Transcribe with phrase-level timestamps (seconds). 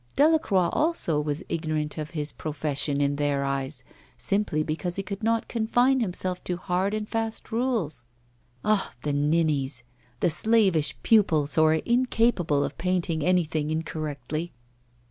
[0.15, 3.83] Delacroix also was ignorant of his profession in their eyes,
[4.17, 8.07] simply because he could not confine himself to hard and fast rules!
[8.65, 8.93] Ah!
[9.03, 9.83] the ninnies,
[10.19, 14.51] the slavish pupils who are incapable of painting anything incorrectly!